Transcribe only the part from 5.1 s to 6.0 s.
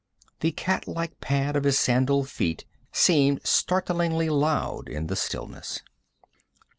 stillness.